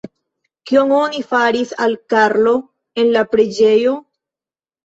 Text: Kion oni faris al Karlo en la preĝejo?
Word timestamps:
Kion 0.69 0.93
oni 0.99 1.19
faris 1.33 1.75
al 1.87 1.93
Karlo 2.13 2.55
en 3.03 3.13
la 3.19 3.25
preĝejo? 3.35 3.93